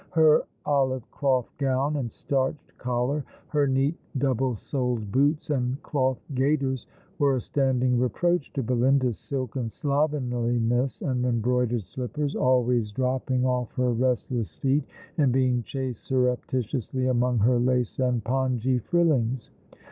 [0.13, 6.87] Her olive cloth gown and starched collar, her neat double soled boots and cloth gaiters,
[7.19, 13.93] were a standing reproach to Belinda's silken slovenliness and embroidered slippers, always dropping off her
[13.93, 14.85] restless feet,
[15.19, 19.51] and being chased surreptitiously among her lace and pongee frillings.